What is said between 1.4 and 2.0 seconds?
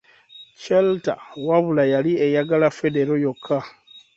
wabula